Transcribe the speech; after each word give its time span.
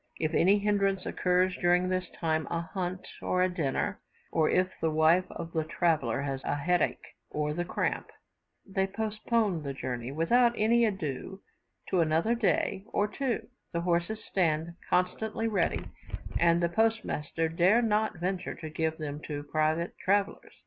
If 0.17 0.33
any 0.33 0.57
hindrance 0.57 1.05
occurs 1.05 1.55
during 1.57 1.87
this 1.87 2.07
time 2.19 2.47
a 2.49 2.61
hunt 2.61 3.07
or 3.21 3.43
a 3.43 3.53
dinner 3.53 4.01
or 4.31 4.49
if 4.49 4.67
the 4.81 4.89
wife 4.89 5.25
of 5.29 5.53
the 5.53 5.63
traveller 5.63 6.21
has 6.21 6.41
a 6.43 6.55
headache 6.55 7.05
or 7.29 7.53
the 7.53 7.65
cramp, 7.65 8.09
they 8.65 8.87
postpone 8.87 9.61
the 9.61 9.75
journey 9.75 10.11
without 10.11 10.53
any 10.57 10.85
ado 10.85 11.41
to 11.91 11.99
another 12.01 12.33
day 12.33 12.83
or 12.87 13.07
two; 13.07 13.47
the 13.73 13.81
horses 13.81 14.23
stand 14.25 14.73
constantly 14.89 15.47
ready, 15.47 15.85
and 16.39 16.63
the 16.63 16.69
postmaster 16.69 17.47
dare 17.47 17.83
not 17.83 18.17
venture 18.17 18.55
to 18.55 18.71
give 18.71 18.97
them 18.97 19.21
to 19.27 19.43
private 19.43 19.95
travellers. 19.99 20.55